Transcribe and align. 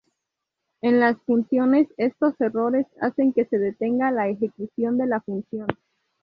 En 0.81 0.99
las 0.99 1.15
funciones, 1.27 1.87
estos 1.95 2.33
errores 2.41 2.87
hacen 3.01 3.33
que 3.33 3.45
se 3.45 3.59
detenga 3.59 4.09
la 4.09 4.29
ejecución 4.29 4.97
de 4.97 5.05
la 5.05 5.21
función. 5.21 5.67